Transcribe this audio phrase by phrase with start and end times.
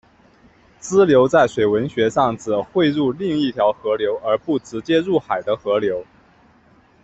[0.79, 6.03] 支流在水文学上指汇入另一条河流而不直接入海的河流。